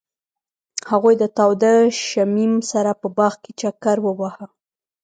هغوی 0.91 1.15
د 1.21 1.23
تاوده 1.37 1.73
شمیم 2.07 2.53
سره 2.71 2.91
په 3.01 3.07
باغ 3.17 3.33
کې 3.43 3.51
چکر 3.59 3.97
وواهه. 4.01 4.45